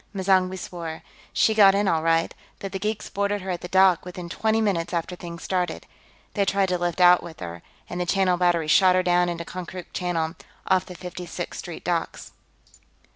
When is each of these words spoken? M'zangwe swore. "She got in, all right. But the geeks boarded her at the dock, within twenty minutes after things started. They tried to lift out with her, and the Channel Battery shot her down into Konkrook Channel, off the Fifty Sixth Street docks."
M'zangwe 0.15 0.57
swore. 0.57 1.03
"She 1.31 1.53
got 1.53 1.75
in, 1.75 1.87
all 1.87 2.01
right. 2.01 2.33
But 2.57 2.71
the 2.71 2.79
geeks 2.79 3.07
boarded 3.07 3.43
her 3.43 3.51
at 3.51 3.61
the 3.61 3.67
dock, 3.67 4.03
within 4.03 4.29
twenty 4.29 4.59
minutes 4.59 4.93
after 4.95 5.15
things 5.15 5.43
started. 5.43 5.85
They 6.33 6.43
tried 6.43 6.69
to 6.69 6.79
lift 6.79 6.99
out 6.99 7.21
with 7.21 7.39
her, 7.39 7.61
and 7.87 8.01
the 8.01 8.07
Channel 8.07 8.37
Battery 8.37 8.67
shot 8.67 8.95
her 8.95 9.03
down 9.03 9.29
into 9.29 9.45
Konkrook 9.45 9.93
Channel, 9.93 10.33
off 10.65 10.87
the 10.87 10.95
Fifty 10.95 11.27
Sixth 11.27 11.59
Street 11.59 11.83
docks." 11.83 12.31